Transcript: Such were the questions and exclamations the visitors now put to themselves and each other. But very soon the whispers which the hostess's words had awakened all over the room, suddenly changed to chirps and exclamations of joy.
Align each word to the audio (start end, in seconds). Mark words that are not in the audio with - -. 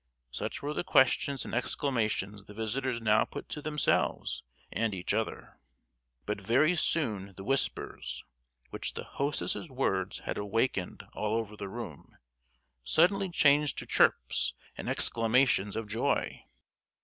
Such 0.31 0.63
were 0.63 0.73
the 0.73 0.83
questions 0.83 1.45
and 1.45 1.53
exclamations 1.53 2.45
the 2.45 2.55
visitors 2.55 2.99
now 2.99 3.23
put 3.23 3.47
to 3.49 3.61
themselves 3.61 4.41
and 4.73 4.95
each 4.95 5.13
other. 5.13 5.59
But 6.25 6.41
very 6.41 6.75
soon 6.75 7.35
the 7.37 7.43
whispers 7.43 8.23
which 8.71 8.95
the 8.95 9.03
hostess's 9.03 9.69
words 9.69 10.17
had 10.25 10.39
awakened 10.39 11.05
all 11.13 11.35
over 11.35 11.55
the 11.55 11.69
room, 11.69 12.17
suddenly 12.83 13.29
changed 13.29 13.77
to 13.77 13.85
chirps 13.85 14.55
and 14.75 14.89
exclamations 14.89 15.75
of 15.75 15.87
joy. 15.87 16.45